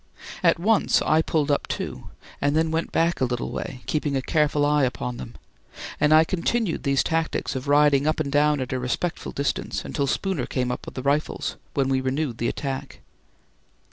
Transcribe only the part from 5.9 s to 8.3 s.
and I continued these tactics of riding up